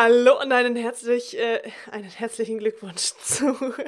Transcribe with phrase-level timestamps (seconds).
[0.00, 1.60] Hallo und einen, herzlich, äh,
[1.90, 3.46] einen herzlichen Glückwunsch zu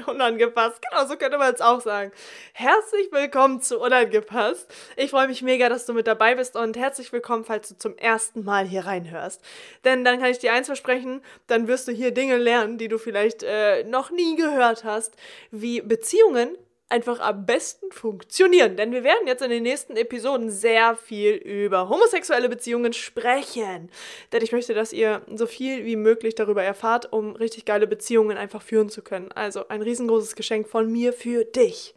[0.08, 0.82] Unangepasst.
[0.82, 2.10] Genau, so könnte man es auch sagen.
[2.52, 4.66] Herzlich willkommen zu Unangepasst.
[4.96, 7.96] Ich freue mich mega, dass du mit dabei bist und herzlich willkommen, falls du zum
[7.96, 9.40] ersten Mal hier reinhörst.
[9.84, 12.98] Denn dann kann ich dir eins versprechen, dann wirst du hier Dinge lernen, die du
[12.98, 15.14] vielleicht äh, noch nie gehört hast,
[15.52, 16.58] wie Beziehungen
[16.90, 18.76] einfach am besten funktionieren.
[18.76, 23.90] Denn wir werden jetzt in den nächsten Episoden sehr viel über homosexuelle Beziehungen sprechen.
[24.32, 28.36] Denn ich möchte, dass ihr so viel wie möglich darüber erfahrt, um richtig geile Beziehungen
[28.36, 29.32] einfach führen zu können.
[29.32, 31.94] Also ein riesengroßes Geschenk von mir für dich.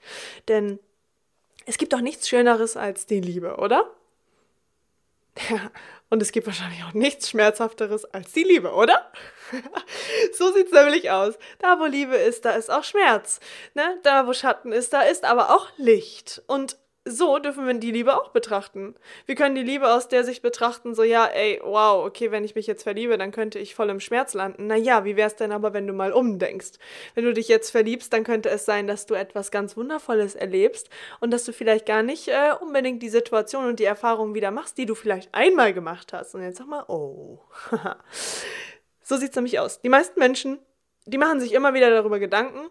[0.48, 0.80] Denn
[1.66, 3.90] es gibt doch nichts Schöneres als die Liebe, oder?
[6.10, 9.12] Und es gibt wahrscheinlich auch nichts Schmerzhafteres als die Liebe, oder?
[10.38, 11.36] so sieht's nämlich aus.
[11.60, 13.40] Da, wo Liebe ist, da ist auch Schmerz.
[13.74, 14.00] Ne?
[14.04, 16.44] Da, wo Schatten ist, da ist aber auch Licht.
[16.46, 18.96] Und so dürfen wir die Liebe auch betrachten.
[19.26, 22.56] Wir können die Liebe aus der Sicht betrachten, so ja, ey, wow, okay, wenn ich
[22.56, 24.68] mich jetzt verliebe, dann könnte ich voll im Schmerz landen.
[24.68, 26.80] Naja, wie wär's denn aber, wenn du mal umdenkst?
[27.14, 30.90] Wenn du dich jetzt verliebst, dann könnte es sein, dass du etwas ganz Wundervolles erlebst
[31.20, 34.78] und dass du vielleicht gar nicht äh, unbedingt die Situation und die Erfahrung wieder machst,
[34.78, 36.36] die du vielleicht einmal gemacht hast.
[36.36, 37.40] Und jetzt sag mal, oh.
[39.04, 39.82] so sieht's nämlich aus.
[39.82, 40.60] Die meisten Menschen,
[41.06, 42.70] die machen sich immer wieder darüber Gedanken,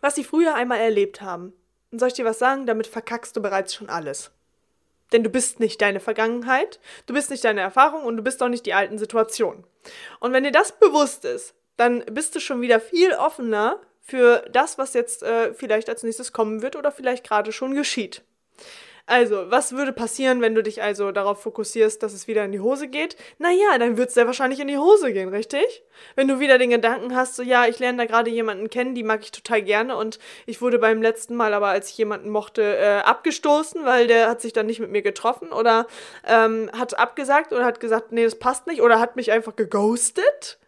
[0.00, 1.54] was sie früher einmal erlebt haben
[1.92, 2.66] und soll ich dir was sagen?
[2.66, 4.30] Damit verkackst du bereits schon alles.
[5.12, 8.48] Denn du bist nicht deine Vergangenheit, du bist nicht deine Erfahrung und du bist auch
[8.48, 9.64] nicht die alten Situationen.
[10.20, 14.78] Und wenn dir das bewusst ist, dann bist du schon wieder viel offener für das,
[14.78, 18.22] was jetzt äh, vielleicht als nächstes kommen wird oder vielleicht gerade schon geschieht.
[19.06, 22.60] Also, was würde passieren, wenn du dich also darauf fokussierst, dass es wieder in die
[22.60, 23.16] Hose geht?
[23.38, 25.82] Naja, dann wird es sehr wahrscheinlich in die Hose gehen, richtig?
[26.14, 29.02] Wenn du wieder den Gedanken hast, so ja, ich lerne da gerade jemanden kennen, die
[29.02, 32.62] mag ich total gerne und ich wurde beim letzten Mal aber, als ich jemanden mochte,
[32.62, 35.88] äh, abgestoßen, weil der hat sich dann nicht mit mir getroffen oder
[36.24, 40.58] ähm, hat abgesagt oder hat gesagt, nee, das passt nicht oder hat mich einfach geghostet,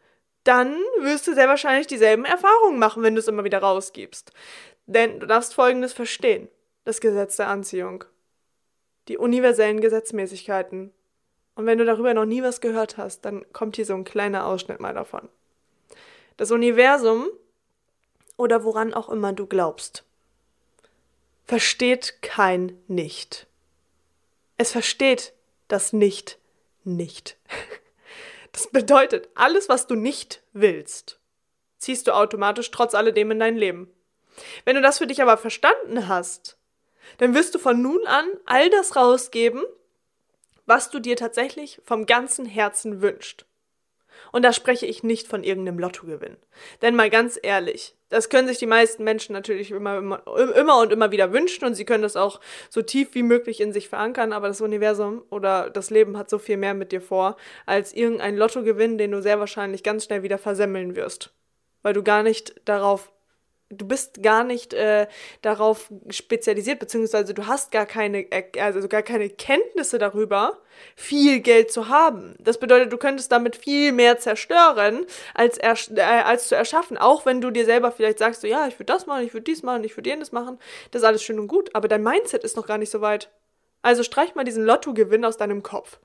[0.42, 4.32] dann wirst du sehr wahrscheinlich dieselben Erfahrungen machen, wenn du es immer wieder rausgibst.
[4.86, 6.48] Denn du darfst Folgendes verstehen.
[6.84, 8.04] Das Gesetz der Anziehung
[9.08, 10.92] die universellen Gesetzmäßigkeiten.
[11.54, 14.46] Und wenn du darüber noch nie was gehört hast, dann kommt hier so ein kleiner
[14.46, 15.28] Ausschnitt mal davon.
[16.36, 17.28] Das Universum
[18.36, 20.04] oder woran auch immer du glaubst,
[21.44, 23.46] versteht kein Nicht.
[24.56, 25.32] Es versteht
[25.68, 26.38] das Nicht
[26.84, 27.36] nicht.
[28.52, 31.18] Das bedeutet, alles, was du nicht willst,
[31.78, 33.90] ziehst du automatisch trotz alledem in dein Leben.
[34.64, 36.56] Wenn du das für dich aber verstanden hast,
[37.18, 39.62] dann wirst du von nun an all das rausgeben,
[40.66, 43.46] was du dir tatsächlich vom ganzen Herzen wünschst.
[44.32, 46.36] Und da spreche ich nicht von irgendeinem Lottogewinn.
[46.82, 50.22] Denn mal ganz ehrlich, das können sich die meisten Menschen natürlich immer, immer,
[50.56, 53.72] immer und immer wieder wünschen und sie können das auch so tief wie möglich in
[53.72, 57.36] sich verankern, aber das Universum oder das Leben hat so viel mehr mit dir vor,
[57.66, 61.32] als irgendein Lottogewinn, den du sehr wahrscheinlich ganz schnell wieder versemmeln wirst.
[61.82, 63.12] Weil du gar nicht darauf
[63.70, 65.06] du bist gar nicht äh,
[65.42, 68.26] darauf spezialisiert, beziehungsweise du hast gar keine,
[68.58, 70.58] also gar keine Kenntnisse darüber,
[70.96, 72.34] viel Geld zu haben.
[72.38, 76.98] Das bedeutet, du könntest damit viel mehr zerstören, als, äh, als zu erschaffen.
[76.98, 79.44] Auch wenn du dir selber vielleicht sagst, so, ja, ich würde das machen, ich würde
[79.44, 80.58] dies machen, ich würde jenes machen,
[80.90, 83.30] das ist alles schön und gut, aber dein Mindset ist noch gar nicht so weit.
[83.82, 85.98] Also streich mal diesen Lottogewinn aus deinem Kopf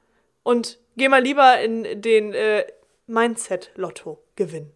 [0.43, 2.65] und geh mal lieber in den äh,
[3.07, 4.71] Mindset-Lotto-Gewinn.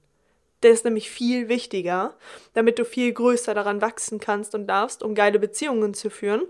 [0.64, 2.16] Der ist nämlich viel wichtiger,
[2.54, 6.44] damit du viel größer daran wachsen kannst und darfst, um geile Beziehungen zu führen,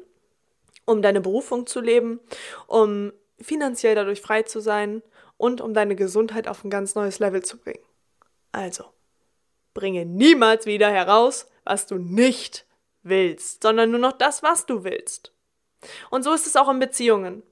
[0.85, 2.19] um deine Berufung zu leben,
[2.68, 5.01] um finanziell dadurch frei zu sein
[5.38, 7.84] und um deine Gesundheit auf ein ganz neues Level zu bringen.
[8.51, 8.85] Also,
[9.74, 12.66] bringe niemals wieder heraus, was du nicht
[13.01, 15.34] willst, sondern nur noch das, was du willst.
[16.09, 17.44] Und so ist es auch in Beziehungen.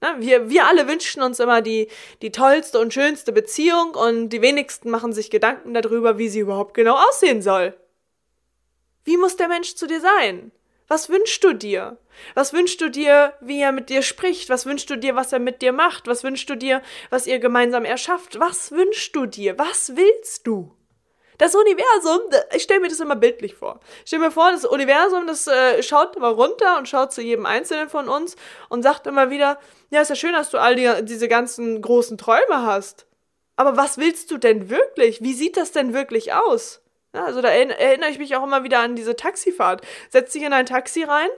[0.00, 1.88] Ne, wir, wir alle wünschen uns immer die,
[2.22, 6.72] die tollste und schönste Beziehung und die wenigsten machen sich Gedanken darüber, wie sie überhaupt
[6.74, 7.76] genau aussehen soll.
[9.04, 10.52] Wie muss der Mensch zu dir sein?
[10.88, 11.98] Was wünschst du dir?
[12.34, 14.48] Was wünschst du dir, wie er mit dir spricht?
[14.48, 16.06] Was wünschst du dir, was er mit dir macht?
[16.06, 18.40] Was wünschst du dir, was ihr gemeinsam erschafft?
[18.40, 19.58] Was wünschst du dir?
[19.58, 20.74] Was willst du?
[21.40, 22.20] Das Universum,
[22.54, 23.80] ich stelle mir das immer bildlich vor.
[24.00, 27.46] Ich stelle mir vor, das Universum, das äh, schaut immer runter und schaut zu jedem
[27.46, 28.36] Einzelnen von uns
[28.68, 29.58] und sagt immer wieder,
[29.88, 33.06] ja, ist ja schön, dass du all die, diese ganzen großen Träume hast.
[33.56, 35.22] Aber was willst du denn wirklich?
[35.22, 36.82] Wie sieht das denn wirklich aus?
[37.14, 39.80] Ja, also da erinnere ich mich auch immer wieder an diese Taxifahrt.
[40.10, 41.30] Setz dich in ein Taxi rein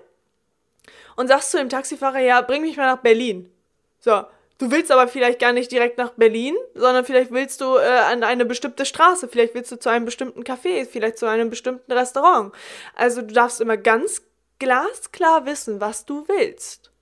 [1.15, 3.55] und sagst zu dem Taxifahrer, ja, bring mich mal nach Berlin.
[4.01, 4.25] So,
[4.63, 8.23] Du willst aber vielleicht gar nicht direkt nach Berlin, sondern vielleicht willst du äh, an
[8.23, 12.53] eine bestimmte Straße, vielleicht willst du zu einem bestimmten Café, vielleicht zu einem bestimmten Restaurant.
[12.95, 14.23] Also du darfst immer ganz
[14.61, 16.93] glasklar wissen, was du willst.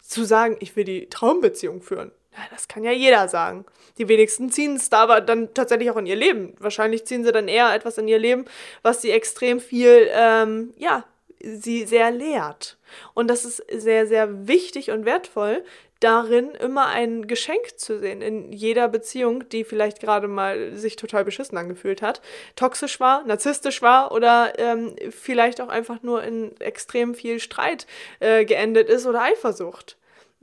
[0.00, 2.12] Zu sagen, ich will die Traumbeziehung führen.
[2.30, 3.64] Ja, das kann ja jeder sagen.
[3.98, 6.54] Die wenigsten ziehen es da aber dann tatsächlich auch in ihr Leben.
[6.60, 8.44] Wahrscheinlich ziehen sie dann eher etwas in ihr Leben,
[8.82, 11.04] was sie extrem viel, ähm, ja,
[11.42, 12.76] sie sehr lehrt.
[13.14, 15.64] Und das ist sehr, sehr wichtig und wertvoll,
[16.00, 21.24] darin immer ein Geschenk zu sehen in jeder Beziehung, die vielleicht gerade mal sich total
[21.24, 22.20] beschissen angefühlt hat,
[22.54, 27.86] toxisch war, narzisstisch war oder ähm, vielleicht auch einfach nur in extrem viel Streit
[28.20, 29.96] äh, geendet ist oder Eifersucht.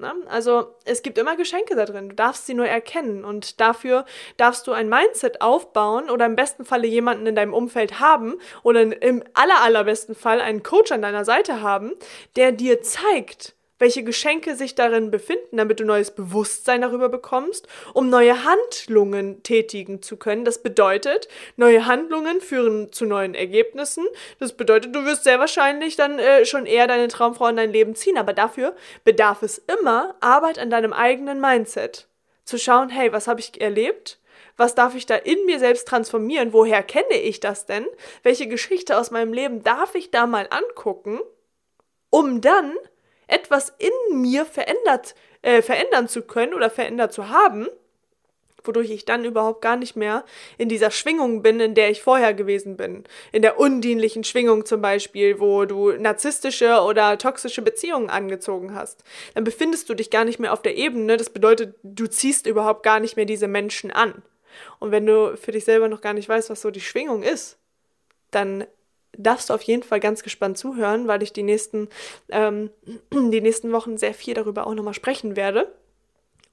[0.03, 0.13] Ne?
[0.27, 2.09] Also es gibt immer Geschenke da drin.
[2.09, 4.03] Du darfst sie nur erkennen und dafür
[4.35, 8.81] darfst du ein Mindset aufbauen oder im besten Falle jemanden in deinem Umfeld haben oder
[9.01, 11.94] im aller allerbesten Fall einen Coach an deiner Seite haben,
[12.35, 18.09] der dir zeigt, welche Geschenke sich darin befinden, damit du neues Bewusstsein darüber bekommst, um
[18.09, 20.45] neue Handlungen tätigen zu können.
[20.45, 21.27] Das bedeutet,
[21.57, 24.05] neue Handlungen führen zu neuen Ergebnissen.
[24.39, 27.95] Das bedeutet, du wirst sehr wahrscheinlich dann äh, schon eher deine Traumfrau in dein Leben
[27.95, 28.17] ziehen.
[28.17, 32.07] Aber dafür bedarf es immer Arbeit an deinem eigenen Mindset.
[32.45, 34.19] Zu schauen, hey, was habe ich erlebt?
[34.55, 36.53] Was darf ich da in mir selbst transformieren?
[36.53, 37.85] Woher kenne ich das denn?
[38.21, 41.19] Welche Geschichte aus meinem Leben darf ich da mal angucken?
[42.09, 42.73] Um dann
[43.27, 47.67] etwas in mir verändert, äh, verändern zu können oder verändert zu haben,
[48.63, 50.23] wodurch ich dann überhaupt gar nicht mehr
[50.57, 53.03] in dieser Schwingung bin, in der ich vorher gewesen bin.
[53.31, 59.03] In der undienlichen Schwingung zum Beispiel, wo du narzisstische oder toxische Beziehungen angezogen hast.
[59.33, 61.17] Dann befindest du dich gar nicht mehr auf der Ebene.
[61.17, 64.21] Das bedeutet, du ziehst überhaupt gar nicht mehr diese Menschen an.
[64.79, 67.57] Und wenn du für dich selber noch gar nicht weißt, was so die Schwingung ist,
[68.31, 68.65] dann
[69.18, 71.89] darfst du auf jeden Fall ganz gespannt zuhören, weil ich die nächsten,
[72.30, 72.69] ähm,
[73.12, 75.74] die nächsten Wochen sehr viel darüber auch nochmal sprechen werde.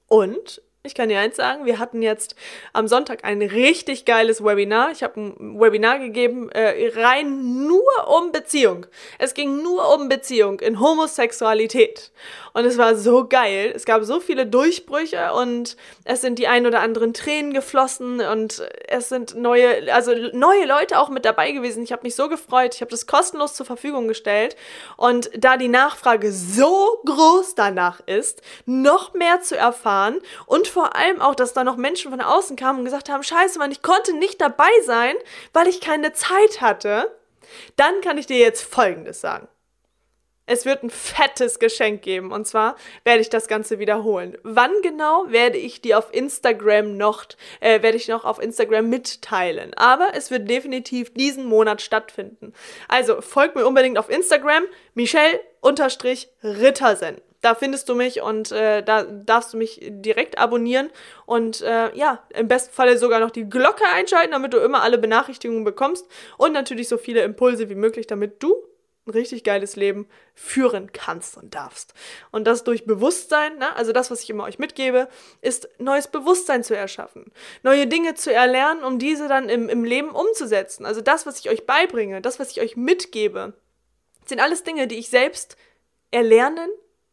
[0.07, 2.35] Und ich kann dir eins sagen, wir hatten jetzt
[2.73, 4.91] am Sonntag ein richtig geiles Webinar.
[4.91, 8.87] Ich habe ein Webinar gegeben, äh, rein nur um Beziehung.
[9.19, 12.11] Es ging nur um Beziehung in Homosexualität.
[12.53, 13.71] Und es war so geil.
[13.75, 18.63] Es gab so viele Durchbrüche und es sind die ein oder anderen Tränen geflossen und
[18.87, 21.83] es sind neue, also neue Leute auch mit dabei gewesen.
[21.83, 22.73] Ich habe mich so gefreut.
[22.73, 24.55] Ich habe das kostenlos zur Verfügung gestellt.
[24.97, 31.21] Und da die Nachfrage so groß danach ist, noch mehr zu erfahren und vor allem
[31.21, 34.13] auch, dass da noch Menschen von außen kamen und gesagt haben, scheiße, Mann, ich konnte
[34.13, 35.15] nicht dabei sein,
[35.53, 37.15] weil ich keine Zeit hatte,
[37.75, 39.47] dann kann ich dir jetzt Folgendes sagen.
[40.47, 42.33] Es wird ein fettes Geschenk geben.
[42.33, 42.75] Und zwar
[43.05, 44.37] werde ich das Ganze wiederholen.
[44.43, 47.23] Wann genau werde ich dir auf Instagram noch,
[47.61, 49.73] äh, werde ich noch auf Instagram mitteilen.
[49.75, 52.51] Aber es wird definitiv diesen Monat stattfinden.
[52.89, 54.63] Also folgt mir unbedingt auf Instagram,
[54.93, 57.21] Michelle-Rittersen.
[57.41, 60.91] Da findest du mich und äh, da darfst du mich direkt abonnieren
[61.25, 64.99] und äh, ja, im besten Falle sogar noch die Glocke einschalten, damit du immer alle
[64.99, 66.07] Benachrichtigungen bekommst
[66.37, 68.55] und natürlich so viele Impulse wie möglich, damit du
[69.07, 71.93] ein richtig geiles Leben führen kannst und darfst.
[72.31, 73.75] Und das durch Bewusstsein, ne?
[73.75, 75.07] also das, was ich immer euch mitgebe,
[75.41, 77.31] ist neues Bewusstsein zu erschaffen,
[77.63, 80.85] neue Dinge zu erlernen, um diese dann im, im Leben umzusetzen.
[80.85, 83.53] Also das, was ich euch beibringe, das, was ich euch mitgebe,
[84.25, 85.57] sind alles Dinge, die ich selbst
[86.11, 86.69] erlernen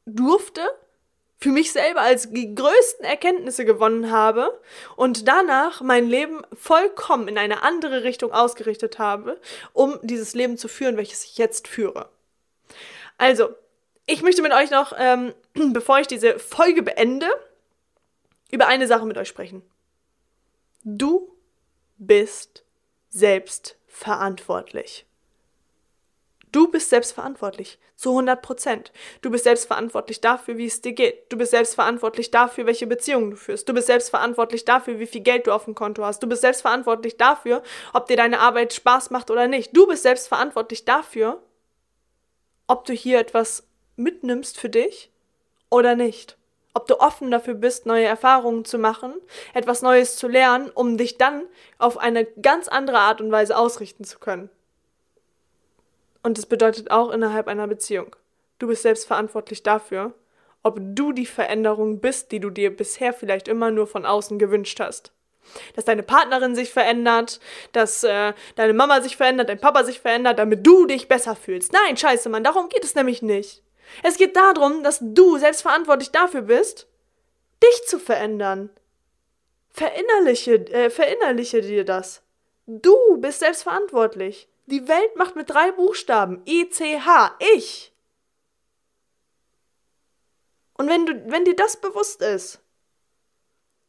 [0.08, 0.62] durfte,
[1.40, 4.60] für mich selber als die größten Erkenntnisse gewonnen habe
[4.96, 9.40] und danach mein Leben vollkommen in eine andere Richtung ausgerichtet habe,
[9.73, 12.09] um dieses Leben zu führen, welches ich jetzt führe.
[13.18, 13.50] Also,
[14.06, 15.33] ich möchte mit euch noch, ähm,
[15.73, 17.28] bevor ich diese Folge beende,
[18.50, 19.62] über eine Sache mit euch sprechen.
[20.83, 21.37] Du
[21.99, 22.64] bist
[23.11, 25.08] selbst verantwortlich.
[26.52, 27.78] Du bist selbstverantwortlich.
[27.97, 28.93] Zu 100 Prozent.
[29.23, 31.33] Du bist selbstverantwortlich dafür, wie es dir geht.
[31.33, 33.69] Du bist selbstverantwortlich dafür, welche Beziehungen du führst.
[33.69, 36.23] Du bist selbstverantwortlich dafür, wie viel Geld du auf dem Konto hast.
[36.23, 37.62] Du bist selbstverantwortlich dafür,
[37.93, 39.76] ob dir deine Arbeit Spaß macht oder nicht.
[39.76, 41.43] Du bist selbstverantwortlich dafür,
[42.69, 45.11] ob du hier etwas mitnimmst für dich
[45.71, 46.37] oder nicht.
[46.73, 49.14] Ob du offen dafür bist, neue Erfahrungen zu machen,
[49.55, 51.43] etwas Neues zu lernen, um dich dann
[51.78, 54.50] auf eine ganz andere Art und Weise ausrichten zu können.
[56.28, 58.14] Und es bedeutet auch innerhalb einer Beziehung.
[58.58, 60.12] Du bist selbst verantwortlich dafür,
[60.62, 64.78] ob du die Veränderung bist, die du dir bisher vielleicht immer nur von außen gewünscht
[64.78, 65.11] hast.
[65.75, 67.40] Dass deine Partnerin sich verändert,
[67.73, 71.73] dass äh, deine Mama sich verändert, dein Papa sich verändert, damit du dich besser fühlst.
[71.73, 73.62] Nein, scheiße, Mann, darum geht es nämlich nicht.
[74.02, 76.88] Es geht darum, dass du selbst verantwortlich dafür bist,
[77.64, 78.68] dich zu verändern.
[79.70, 82.20] Verinnerliche, äh, verinnerliche dir das.
[82.66, 84.47] Du bist selbst verantwortlich.
[84.68, 86.42] Die Welt macht mit drei Buchstaben.
[86.46, 87.37] I-C-H.
[87.54, 87.90] Ich.
[90.75, 92.60] Und wenn, du, wenn dir das bewusst ist,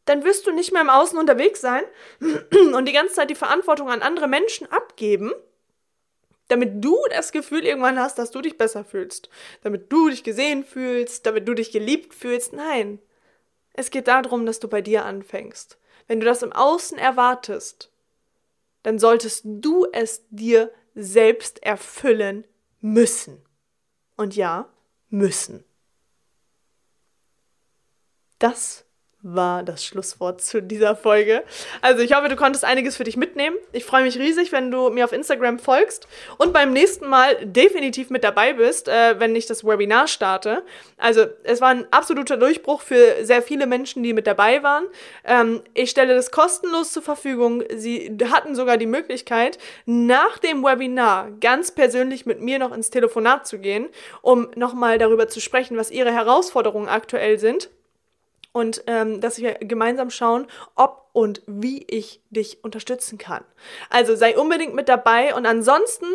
[0.05, 1.83] dann wirst du nicht mehr im Außen unterwegs sein
[2.73, 5.33] und die ganze Zeit die Verantwortung an andere Menschen abgeben,
[6.47, 9.29] damit du das Gefühl irgendwann hast, dass du dich besser fühlst,
[9.63, 12.53] damit du dich gesehen fühlst, damit du dich geliebt fühlst.
[12.53, 12.99] Nein,
[13.73, 15.77] es geht darum, dass du bei dir anfängst.
[16.07, 17.91] Wenn du das im Außen erwartest,
[18.83, 22.45] dann solltest du es dir selbst erfüllen
[22.81, 23.43] müssen.
[24.15, 24.69] Und ja,
[25.09, 25.63] müssen.
[28.37, 28.85] Das
[29.21, 31.43] war das Schlusswort zu dieser Folge.
[31.81, 33.57] Also ich hoffe, du konntest einiges für dich mitnehmen.
[33.73, 36.07] Ich freue mich riesig, wenn du mir auf Instagram folgst
[36.37, 40.63] und beim nächsten Mal definitiv mit dabei bist, äh, wenn ich das Webinar starte.
[40.97, 44.85] Also es war ein absoluter Durchbruch für sehr viele Menschen, die mit dabei waren.
[45.25, 47.63] Ähm, ich stelle das kostenlos zur Verfügung.
[47.75, 53.45] Sie hatten sogar die Möglichkeit, nach dem Webinar ganz persönlich mit mir noch ins Telefonat
[53.45, 53.89] zu gehen,
[54.21, 57.69] um nochmal darüber zu sprechen, was ihre Herausforderungen aktuell sind
[58.51, 63.43] und ähm, dass wir gemeinsam schauen, ob und wie ich dich unterstützen kann.
[63.89, 66.05] Also sei unbedingt mit dabei und ansonsten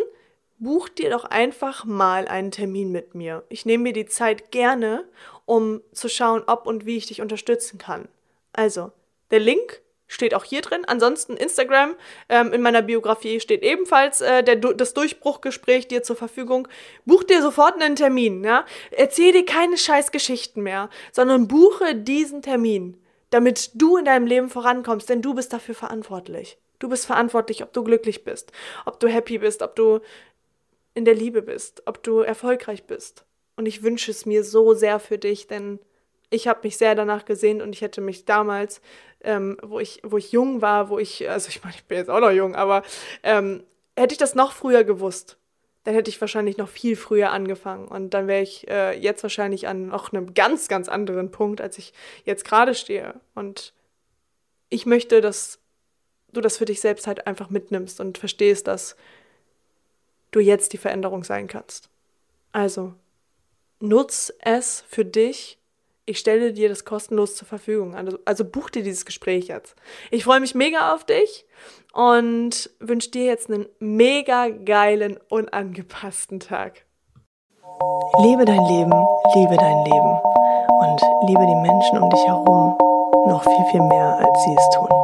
[0.58, 3.44] buch dir doch einfach mal einen Termin mit mir.
[3.48, 5.04] Ich nehme mir die Zeit gerne,
[5.44, 8.08] um zu schauen, ob und wie ich dich unterstützen kann.
[8.52, 8.92] Also,
[9.30, 10.84] der Link steht auch hier drin.
[10.86, 11.94] Ansonsten Instagram,
[12.28, 16.68] ähm, in meiner Biografie steht ebenfalls äh, der, das Durchbruchgespräch dir zur Verfügung.
[17.04, 18.64] Buch dir sofort einen Termin, ja.
[18.90, 22.98] Erzähl dir keine scheiß Geschichten mehr, sondern buche diesen Termin,
[23.30, 26.58] damit du in deinem Leben vorankommst, denn du bist dafür verantwortlich.
[26.78, 28.52] Du bist verantwortlich, ob du glücklich bist,
[28.84, 30.00] ob du happy bist, ob du
[30.94, 33.24] in der Liebe bist, ob du erfolgreich bist.
[33.56, 35.78] Und ich wünsche es mir so sehr für dich, denn
[36.34, 38.80] ich habe mich sehr danach gesehnt und ich hätte mich damals,
[39.22, 42.10] ähm, wo, ich, wo ich jung war, wo ich, also ich meine, ich bin jetzt
[42.10, 42.82] auch noch jung, aber
[43.22, 43.62] ähm,
[43.96, 45.38] hätte ich das noch früher gewusst,
[45.84, 47.86] dann hätte ich wahrscheinlich noch viel früher angefangen.
[47.86, 51.78] Und dann wäre ich äh, jetzt wahrscheinlich an noch einem ganz, ganz anderen Punkt, als
[51.78, 51.92] ich
[52.24, 53.20] jetzt gerade stehe.
[53.34, 53.74] Und
[54.70, 55.58] ich möchte, dass
[56.32, 58.96] du das für dich selbst halt einfach mitnimmst und verstehst, dass
[60.30, 61.90] du jetzt die Veränderung sein kannst.
[62.50, 62.94] Also,
[63.78, 65.58] nutz es für dich
[66.06, 67.94] ich stelle dir das kostenlos zur Verfügung.
[67.94, 69.74] Also, also buch dir dieses Gespräch jetzt.
[70.10, 71.46] Ich freue mich mega auf dich
[71.92, 76.84] und wünsche dir jetzt einen mega geilen, unangepassten Tag.
[78.22, 78.92] Lebe dein Leben,
[79.34, 80.20] liebe dein Leben
[80.80, 82.76] und liebe die Menschen um dich herum
[83.26, 85.03] noch viel, viel mehr, als sie es tun.